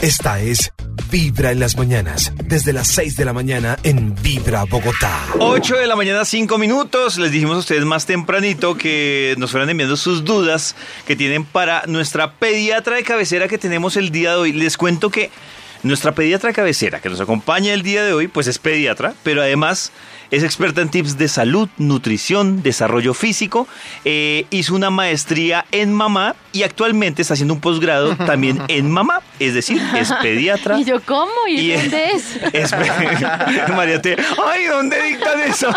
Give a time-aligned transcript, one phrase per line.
[0.00, 0.72] Esta es
[1.10, 5.26] Vibra en las mañanas, desde las 6 de la mañana en Vibra Bogotá.
[5.40, 7.18] 8 de la mañana, 5 minutos.
[7.18, 11.82] Les dijimos a ustedes más tempranito que nos fueran enviando sus dudas que tienen para
[11.86, 14.52] nuestra pediatra de cabecera que tenemos el día de hoy.
[14.52, 15.30] Les cuento que
[15.82, 19.92] nuestra pediatra cabecera que nos acompaña el día de hoy, pues es pediatra, pero además
[20.30, 23.66] es experta en tips de salud, nutrición, desarrollo físico.
[24.04, 29.22] Eh, hizo una maestría en mamá y actualmente está haciendo un posgrado también en mamá.
[29.38, 30.78] Es decir, es pediatra.
[30.80, 31.30] ¿Y yo cómo?
[31.48, 32.24] ¿Y, Y- dónde es?
[32.52, 32.72] Es-
[33.74, 34.16] María T.
[34.44, 35.70] Ay, ¿dónde dictan eso?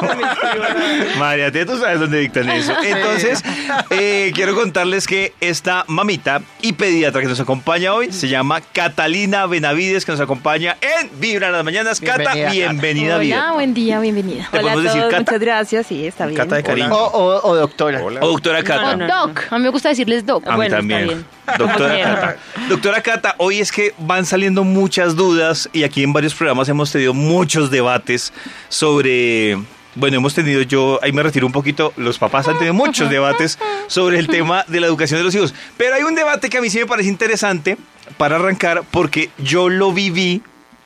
[1.18, 2.74] María T, tú sabes dónde dictan eso.
[2.84, 3.44] Entonces,
[3.90, 9.46] eh, quiero contarles que esta mamita y pediatra que nos acompaña hoy se llama Catalina
[9.46, 11.99] Benavides, que nos acompaña en Vibra en las Mañanas.
[11.99, 12.52] Cata, Bienvenida, Cata.
[12.54, 13.41] bienvenida, Hola, bien.
[13.54, 14.48] buen día, bienvenida.
[14.52, 15.22] ¿Te Hola a podemos decir todos, Cata?
[15.32, 16.38] muchas gracias, sí, está bien.
[16.38, 16.94] Cata de cariño.
[16.95, 18.02] O, o- o doctora.
[18.04, 18.96] O doctora Cata.
[19.05, 20.44] Doc, a mí me gusta decirles Doc.
[20.48, 21.08] A mí Bueno, está también.
[21.08, 21.26] bien.
[21.58, 22.04] Doctora.
[22.04, 22.38] Cata.
[22.70, 26.91] Doctora Cata, hoy es que van saliendo muchas dudas y aquí en varios programas hemos
[26.91, 28.32] tenido muchos debates
[28.70, 29.57] sobre...
[29.96, 33.60] Bueno, hemos tenido yo, ahí me retiro un poquito, los papás han tenido muchos debates
[33.88, 35.54] sobre el tema de la educación de los hijos.
[35.78, 37.78] Pero hay un debate que a mí sí me parece interesante
[38.18, 40.42] para arrancar porque yo lo viví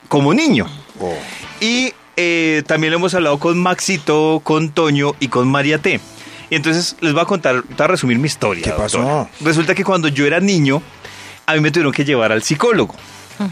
[0.08, 0.68] como niño.
[1.60, 6.00] Y eh, también lo hemos hablado con Maxito, con Toño y con María T.
[6.50, 8.64] Y entonces les voy a contar, voy a resumir mi historia.
[8.64, 9.00] ¿Qué pasó?
[9.00, 9.30] doctora.
[9.42, 10.82] Resulta que cuando yo era niño,
[11.46, 12.96] a mí me tuvieron que llevar al psicólogo.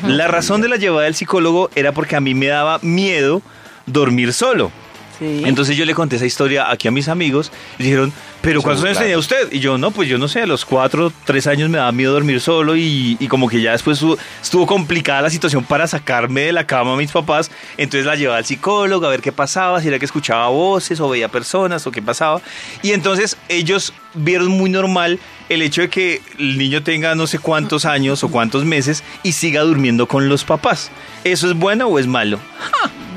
[0.08, 3.42] La razón de la llevada al psicólogo era porque a mí me daba miedo
[3.86, 4.72] dormir solo.
[5.20, 5.44] Sí.
[5.46, 8.12] Entonces yo le conté esa historia aquí a mis amigos y dijeron,
[8.42, 9.52] pero ¿cuántos años tenía usted?
[9.52, 12.12] Y yo, no, pues yo no sé, a los cuatro, tres años me daba miedo
[12.12, 16.42] dormir solo y, y como que ya después estuvo, estuvo complicada la situación para sacarme
[16.42, 17.52] de la cama a mis papás.
[17.78, 21.08] Entonces la llevaba al psicólogo a ver qué pasaba, si era que escuchaba voces o
[21.08, 22.42] veía personas o qué pasaba.
[22.82, 25.20] Y entonces ellos vieron muy normal
[25.50, 29.34] el hecho de que el niño tenga no sé cuántos años o cuántos meses y
[29.34, 30.92] siga durmiendo con los papás.
[31.24, 32.40] ¿Eso es bueno o es malo?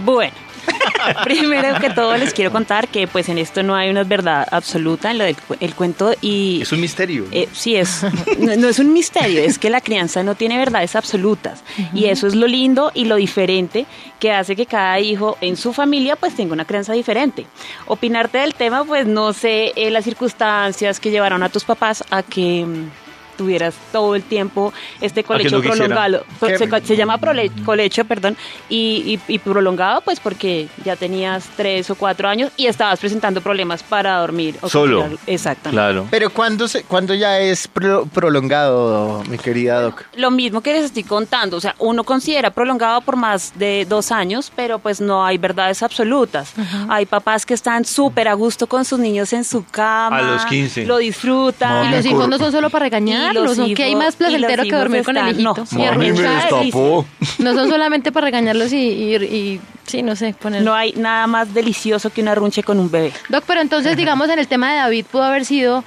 [0.05, 0.35] Bueno,
[1.25, 5.11] primero que todo les quiero contar que pues en esto no hay una verdad absoluta
[5.11, 6.61] en lo del cu- el cuento y...
[6.63, 7.27] Es un misterio.
[7.33, 8.03] Eh, sí, es,
[8.39, 11.63] no, no es un misterio, es que la crianza no tiene verdades absolutas
[11.95, 13.87] y eso es lo lindo y lo diferente
[14.19, 17.47] que hace que cada hijo en su familia pues tenga una crianza diferente.
[17.87, 22.23] Opinarte del tema pues no sé eh, las circunstancias que llevaron a tus papás a
[22.23, 22.91] que mm,
[23.37, 26.25] tuvieras todo el tiempo este colecho no prolongado.
[26.59, 28.37] Se, co- se llama prole- colecho, perdón,
[28.69, 33.41] y, y- y prolongado pues porque ya tenías tres o cuatro años y estabas presentando
[33.41, 34.57] problemas para dormir.
[34.63, 35.07] o Solo.
[35.27, 35.71] Exactamente.
[35.77, 36.07] Claro.
[36.11, 40.05] Pero ¿cuándo, se, cuándo ya es pro- prolongado, mi querida Doc?
[40.17, 44.13] Lo mismo que les estoy contando, o sea, uno considera prolongado por más de dos
[44.13, 46.53] años, pero pues no hay verdades absolutas.
[46.89, 50.19] Hay papás que están súper a gusto con sus niños en su cama.
[50.19, 50.87] A los 15.
[50.87, 51.87] Lo disfrutan.
[51.93, 52.89] Y los hijos no son solo para
[53.33, 55.65] regañarlos, hay más placentero que dormir con el hijito.
[55.73, 56.43] no, Y a mí me arrunchar.
[56.63, 57.07] destapó.
[57.39, 60.63] No son solamente para regañarlos y, y, y- sí, no sé, poner...
[60.63, 63.13] No hay nada más delicioso que una runche con un bebé.
[63.29, 65.85] Doc, pero entonces, digamos, en el tema de David pudo haber sido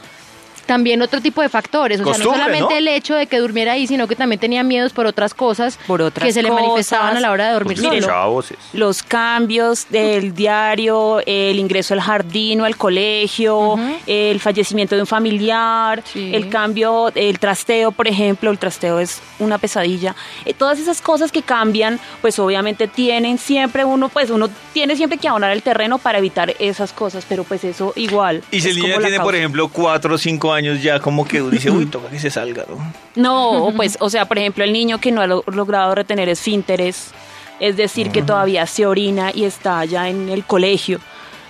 [0.70, 2.00] también otro tipo de factores.
[2.00, 2.78] O sea, no solamente ¿no?
[2.78, 6.00] el hecho de que durmiera ahí, sino que también tenía miedos por otras cosas Por
[6.00, 8.30] otras que se le manifestaban a la hora de dormir solo.
[8.30, 8.56] voces.
[8.74, 15.08] Los cambios del diario, el ingreso al jardín o al colegio, el fallecimiento de un
[15.08, 16.30] familiar, Sí.
[16.36, 20.16] el cambio, el trasteo, por ejemplo, el trasteo es una pesadilla.
[20.46, 25.18] Eh, todas esas cosas que cambian, pues obviamente tienen siempre uno, pues uno tiene siempre
[25.18, 28.44] que abonar el terreno para evitar esas cosas, pero pues eso igual.
[28.52, 31.70] Y si el niño tiene, por ejemplo, cuatro o cinco años ya, como que dice,
[31.72, 32.94] uy, toca que se salga, ¿no?
[33.16, 37.12] No, pues, o sea, por ejemplo, el niño que no ha lo- logrado retener esfínteres,
[37.60, 41.00] es decir, que todavía se orina y está ya en el colegio.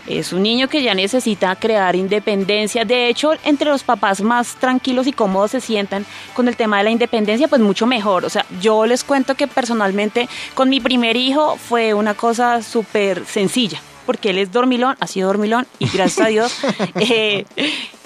[0.08, 2.84] Es un niño que ya necesita crear independencia.
[2.84, 6.04] De hecho, entre los papás más tranquilos y cómodos se sientan
[6.34, 8.26] con el tema de la independencia, pues mucho mejor.
[8.26, 13.24] O sea, yo les cuento que personalmente con mi primer hijo fue una cosa súper
[13.26, 16.58] sencilla porque él es dormilón, ha sido dormilón y gracias a Dios,
[16.96, 17.46] eh,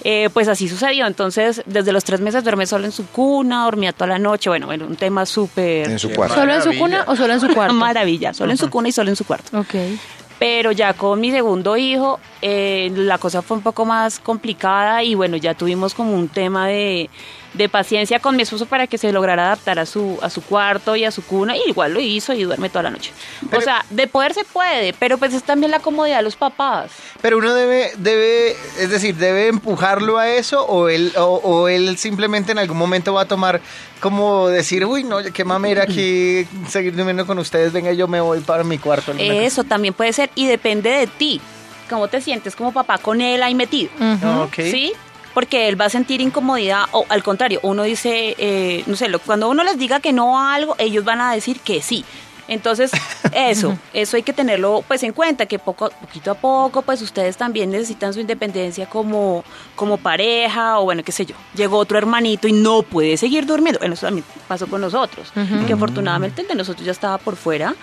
[0.03, 1.08] eh, pues así sucedió.
[1.08, 4.50] Entonces, desde los tres meses duerme solo en su cuna, dormía toda la noche.
[4.50, 5.90] Bueno, bueno, un tema súper...
[5.90, 6.35] En su cuarto.
[6.35, 7.73] ¿Solo en su cuna o solo en su cuarto?
[7.84, 9.58] Maravilla, solo en su cuna y solo en su cuarto.
[9.59, 9.76] Ok.
[10.40, 15.16] Pero ya con mi segundo hijo, eh, la cosa fue un poco más complicada y
[15.16, 17.09] bueno, ya tuvimos como un tema de,
[17.53, 20.96] de paciencia con mi esposo para que se lograra adaptar a su, a su cuarto
[20.96, 21.55] y a su cuna.
[21.55, 23.14] Y igual lo hizo y duerme toda la noche.
[23.55, 26.91] o sea, de poder se puede, pero pues es también la comodidad de los papás.
[27.23, 31.97] Pero uno debe, debe, es decir, debe empujarlo a eso o él, o, o él
[31.97, 33.61] simplemente en algún momento va a tomar
[34.02, 38.41] como decir, uy, no, qué mamera aquí seguir durmiendo con ustedes, venga, yo me voy
[38.41, 39.14] para mi cuarto.
[39.17, 41.40] Eso también puede ser y depende de ti.
[41.90, 43.90] ¿Cómo te sientes como papá con él ahí metido?
[44.43, 44.55] Ok.
[44.55, 44.93] ¿Sí?
[45.34, 49.17] porque él va a sentir incomodidad o al contrario, uno dice, eh, no sé, lo-
[49.17, 52.05] cuando uno les diga que no a algo, ellos van a decir que sí.
[52.47, 52.91] Entonces,
[53.34, 57.37] eso, eso hay que tenerlo pues en cuenta, que poco, poquito a poco, pues ustedes
[57.37, 59.43] también necesitan su independencia como,
[59.75, 61.35] como pareja, o bueno, qué sé yo.
[61.55, 63.79] Llegó otro hermanito y no puede seguir durmiendo.
[63.79, 65.31] Bueno, eso también pasó con nosotros,
[65.67, 67.73] que afortunadamente el de nosotros ya estaba por fuera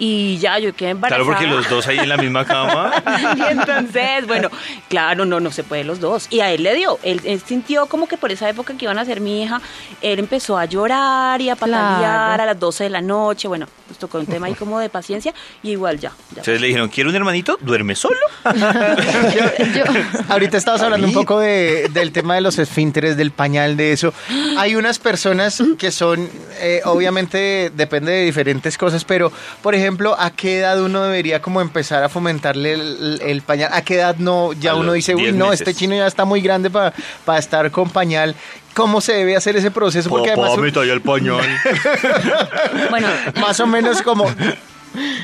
[0.00, 1.24] y ya yo quedé embarazada.
[1.24, 2.92] Claro, porque los dos ahí en la misma cama.
[3.36, 4.48] y entonces, bueno,
[4.88, 6.28] claro, no, no se puede los dos.
[6.30, 8.96] Y a él le dio, él, él sintió como que por esa época que iban
[9.00, 9.60] a ser mi hija,
[10.00, 12.42] él empezó a llorar y a patalear Claro.
[12.44, 13.48] a las 12 de la noche.
[13.48, 16.10] Bueno, nos tocó un tema ahí como de paciencia y igual ya.
[16.10, 16.14] ya.
[16.40, 17.58] Entonces le dijeron, ¿quiere un hermanito?
[17.60, 18.16] ¿Duerme solo?
[18.44, 19.84] Yo-
[20.28, 24.12] Ahorita estabas hablando un poco de- del tema de los esfínteres, del pañal, de eso.
[24.58, 26.28] Hay unas personas que son,
[26.60, 29.32] eh, obviamente depende de diferentes cosas, pero
[29.62, 33.70] por ejemplo, ¿a qué edad uno debería como empezar a fomentarle el, el pañal?
[33.72, 35.60] ¿A qué edad no ya A uno dice, uy, 10 no, meses.
[35.60, 36.92] este chino ya está muy grande para
[37.38, 38.34] estar con pañal?
[38.78, 40.08] ¿Cómo se debe hacer ese proceso?
[40.08, 41.44] Porque además talla el pañal.
[42.90, 43.08] Bueno,
[43.40, 44.24] más o menos como,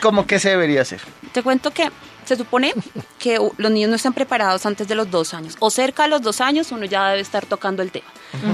[0.03, 1.01] como que se debería hacer.
[1.33, 1.89] te cuento que
[2.25, 2.75] se supone
[3.19, 5.55] que los niños no están preparados antes de los dos años.
[5.61, 8.06] O cerca de los dos años uno ya debe estar tocando el tema.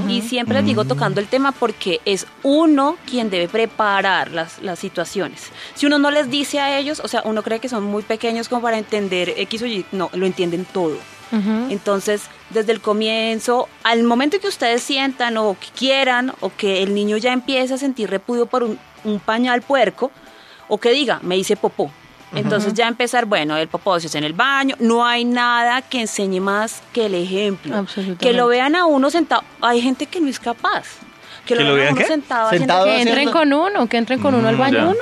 [0.07, 4.79] Y siempre les digo tocando el tema porque es uno quien debe preparar las, las
[4.79, 5.49] situaciones.
[5.75, 8.51] Si uno no les dice a ellos, o sea, uno cree que son muy pequeños
[8.51, 10.99] como para entender X o Y, no, lo entienden todo.
[11.33, 16.95] Entonces, desde el comienzo, al momento que ustedes sientan o que quieran, o que el
[16.95, 20.11] niño ya empiece a sentir repudio por un, un pañal puerco,
[20.69, 21.91] o que diga, me hice popó.
[22.33, 26.01] Entonces ya empezar, bueno, el popó se hace en el baño, no hay nada que
[26.01, 27.77] enseñe más que el ejemplo.
[27.77, 28.25] Absolutamente.
[28.25, 30.87] Que lo vean a uno sentado, hay gente que no es capaz.
[31.47, 33.97] Que ¿Que lo vean a uno sentado, haciendo Sentado que entren haciendo- con uno, que
[33.97, 34.95] entren con uno al Mm, baño.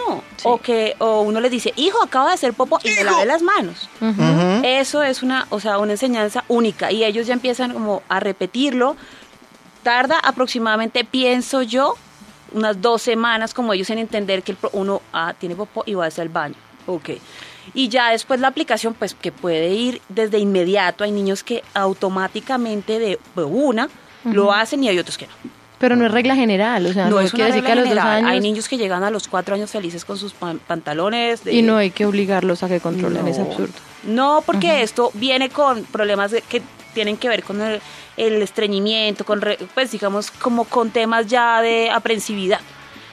[0.45, 3.43] O que o uno les dice, hijo, acaba de hacer popó y me lave las
[3.43, 3.89] manos.
[4.65, 8.97] Eso es una, o sea, una enseñanza única y ellos ya empiezan como a repetirlo.
[9.83, 11.97] Tarda aproximadamente, pienso yo,
[12.53, 15.95] unas dos semanas como ellos en entender que el pro- uno ah, tiene popó y
[15.95, 16.55] va hacia el baño.
[16.87, 17.11] Ok.
[17.75, 21.05] Y ya después la aplicación, pues que puede ir desde inmediato.
[21.05, 23.89] Hay niños que automáticamente de de una
[24.25, 25.33] lo hacen y hay otros que no.
[25.79, 27.75] Pero no es regla general, o sea, no, no es una quiere decir que a
[27.77, 30.59] los dos años Hay niños que llegan a los cuatro años felices con sus pan-
[30.67, 31.45] pantalones.
[31.45, 33.45] de- y no hay que obligarlos a que controlen, es No.
[33.45, 33.73] absurdo.
[34.03, 36.63] No, porque esto viene con problemas que
[36.95, 37.81] tienen que ver con el,
[38.17, 42.61] el estreñimiento, con re- pues digamos como con temas ya de aprensividad.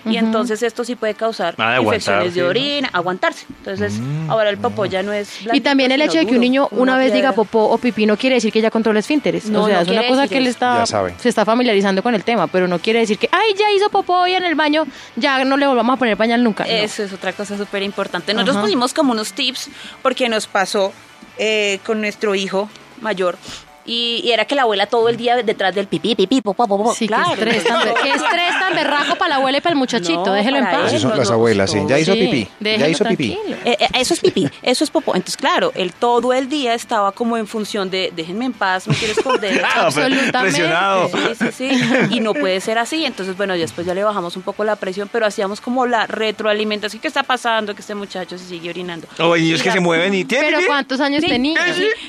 [0.06, 2.48] Y entonces esto sí puede causar Ah, de infecciones de ¿no?
[2.48, 3.46] orina, aguantarse.
[3.58, 6.68] Entonces, ahora el popó ya no es Y también el hecho de que un niño
[6.72, 9.50] una vez diga popó o pipí no quiere decir que ya controla esfínteres.
[9.50, 12.24] No, o sea, no es una cosa que él está, se está familiarizando con el
[12.24, 14.86] tema, pero no quiere decir que, ay, ya hizo popó hoy en el baño,
[15.16, 16.64] ya no le volvamos a poner pañal nunca.
[16.66, 16.70] No.
[16.70, 18.34] Eso es otra cosa súper importante.
[18.34, 19.70] Nosotros pusimos como unos tips
[20.02, 20.94] porque nos pasó
[21.38, 22.70] eh, con nuestro hijo
[23.02, 23.38] mayor.
[23.86, 26.94] Y, y era que la abuela todo el día detrás del pipí, pipí, popó, popó.
[26.94, 27.36] Sí, claro.
[27.36, 30.34] qué estrés tan, qué estrés tan berraco para la abuela y para el muchachito, No,
[30.34, 30.86] déjelo en paz.
[30.86, 31.80] Así son las abuelas, sí.
[31.88, 32.48] Ya hizo Sí, pipí.
[32.62, 33.34] Ya hizo pipí.
[33.36, 33.58] tranquilo.
[33.66, 35.16] Eh, eh, eso es pipí, eso es popó.
[35.16, 38.96] Entonces, claro, él todo el día estaba como en función de déjenme en paz, me
[38.96, 39.64] quiero esconder.
[39.76, 40.40] Ah, Absolutamente.
[40.42, 41.10] Presionado.
[41.10, 41.70] Sí, sí, sí.
[42.12, 43.06] Y no puede ser así.
[43.06, 47.02] Entonces, bueno, después ya le bajamos un poco la presión, pero hacíamos como la retroalimentación.
[47.02, 47.74] ¿Qué está pasando?
[47.76, 49.08] Que este muchacho se sigue orinando.
[49.20, 50.50] O Y que la- se mueven y tienen.
[50.54, 51.60] Pero ¿cuántos años tenía?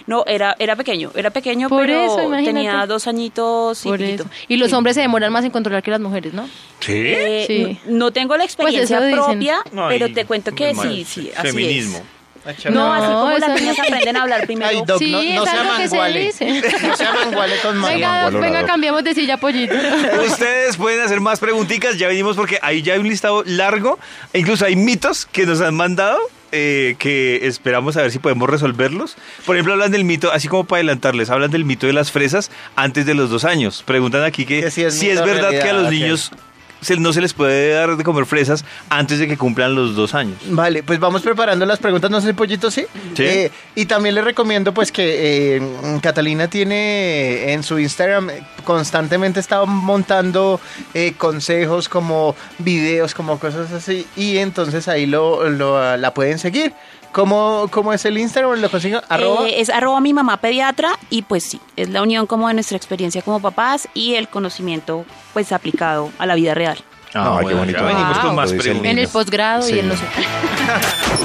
[0.07, 2.55] No, era, era pequeño, era pequeño, Por pero eso, imagínate.
[2.55, 4.25] tenía dos añitos y Por eso.
[4.49, 4.75] Y los Sí.
[4.75, 6.47] hombres se demoran más en controlar que las mujeres, ¿no?
[6.81, 6.93] Sí.
[6.95, 7.79] Eh, Sí.
[7.87, 9.25] No tengo la experiencia eso dicen.
[9.25, 9.59] propia,
[9.89, 10.89] pero te cuento que mal.
[10.89, 11.99] sí, sí, así Feminismo.
[11.99, 12.05] es.
[12.67, 14.69] No, No, así como las niñas aprenden a hablar primero.
[14.71, 16.63] Ay, Doc, sí, no, no es algo que se dice.
[16.87, 18.41] No sea manguale con Mario.
[18.41, 19.75] Venga, cambiamos de silla, pollito.
[20.27, 23.99] Ustedes pueden hacer más preguntitas, ya venimos porque ahí ya hay un listado largo,
[24.33, 26.21] e incluso hay mitos que nos han mandado
[26.53, 29.17] eh, que esperamos a ver si podemos resolverlos.
[29.45, 32.51] Por ejemplo, hablan del mito, así como para adelantarles, hablan del mito de las fresas
[32.75, 33.83] antes de los dos años.
[33.87, 36.33] Preguntan aquí que, Que si es si verdad que a los niños
[36.81, 40.15] se- no se les puede dar de comer fresas antes de que cumplan los dos
[40.15, 40.37] años.
[40.49, 42.87] Vale, pues vamos preparando las preguntas, no sé, Pollito, ¿sí?
[43.15, 43.23] Sí.
[43.25, 45.63] Eh, y también les recomiendo, pues, que eh,
[46.03, 50.61] Catalina tiene en su Instagram eh, constantemente está montando
[50.95, 56.73] eh, consejos como videos, como cosas así, y entonces ahí lo, lo, la pueden seguir.
[57.17, 58.61] ¿Cómo, ¿Cómo es el Instagram?
[58.61, 59.01] ¿Lo consigo?
[59.09, 59.49] Arroba.
[59.49, 62.77] Eh, es arroba mi mamá pediatra y pues sí, es la unión como de nuestra
[62.77, 66.77] experiencia como papás y el conocimiento pues aplicado a la vida real.
[67.15, 67.83] Ah, qué bonito.
[67.83, 68.37] venimos con Wow.
[68.37, 68.91] más preguntas.
[68.91, 69.79] En el posgrado y Sí.
[69.79, 70.05] en no sé.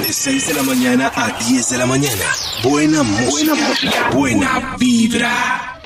[0.00, 2.24] De 6 de la mañana a 10 de la mañana.
[2.62, 4.08] Buena música.
[4.14, 5.78] Buena vibra.